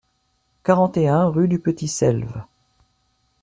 quarante 0.63 0.97
et 0.97 1.07
un 1.07 1.27
rue 1.27 1.47
du 1.47 1.59
Petit 1.59 1.87
Selve 1.87 2.41